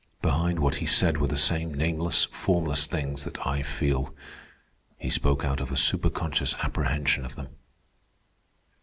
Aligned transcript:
Behind 0.23 0.57
what 0.57 0.77
he 0.77 0.87
said 0.87 1.17
were 1.19 1.27
the 1.27 1.37
same 1.37 1.71
nameless, 1.75 2.25
formless 2.25 2.87
things 2.87 3.23
that 3.23 3.45
I 3.45 3.61
feel. 3.61 4.15
He 4.97 5.11
spoke 5.11 5.45
out 5.45 5.59
of 5.59 5.69
a 5.71 5.75
superconscious 5.75 6.55
apprehension 6.63 7.23
of 7.23 7.35
them." 7.35 7.49